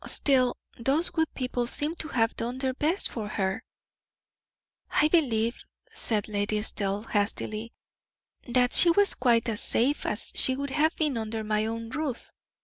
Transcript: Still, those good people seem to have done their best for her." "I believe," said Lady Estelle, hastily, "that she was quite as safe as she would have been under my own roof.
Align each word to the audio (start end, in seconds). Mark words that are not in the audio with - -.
Still, 0.07 0.57
those 0.79 1.11
good 1.11 1.31
people 1.35 1.67
seem 1.67 1.93
to 1.97 2.07
have 2.07 2.35
done 2.35 2.57
their 2.57 2.73
best 2.73 3.07
for 3.07 3.27
her." 3.27 3.63
"I 4.89 5.09
believe," 5.09 5.63
said 5.93 6.27
Lady 6.27 6.57
Estelle, 6.57 7.03
hastily, 7.03 7.71
"that 8.47 8.73
she 8.73 8.89
was 8.89 9.13
quite 9.13 9.47
as 9.47 9.61
safe 9.61 10.07
as 10.07 10.31
she 10.33 10.55
would 10.55 10.71
have 10.71 10.95
been 10.95 11.17
under 11.17 11.43
my 11.43 11.67
own 11.67 11.91
roof. 11.91 12.31